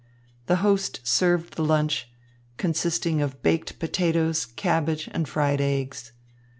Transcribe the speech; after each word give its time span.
The 0.47 0.55
host 0.65 1.01
served 1.03 1.53
the 1.53 1.63
lunch, 1.63 2.09
consisting 2.57 3.21
of 3.21 3.43
baked 3.43 3.77
potatoes, 3.77 4.45
cabbage 4.47 5.07
and 5.13 5.29
fried 5.29 5.61
eggs. 5.61 6.11